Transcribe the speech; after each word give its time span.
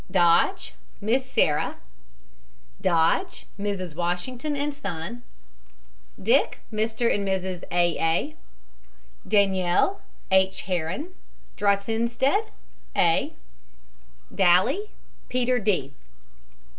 DODGE, 0.09 0.73
MISS 0.99 1.29
SARAH. 1.31 1.75
DODGE, 2.81 3.45
MRS. 3.59 3.93
WASHINGTON, 3.93 4.55
and 4.55 4.73
son. 4.73 5.21
DICK, 6.19 6.61
MR. 6.73 7.13
AND 7.13 7.27
MRS. 7.27 7.63
A. 7.71 7.99
A. 7.99 8.35
DANIELL, 9.27 10.01
H. 10.31 10.61
HAREN. 10.61 11.11
DRACHENSTED, 11.55 12.45
A. 12.97 13.33
DALY, 14.33 14.89
PETER 15.29 15.59
D. 15.59 15.93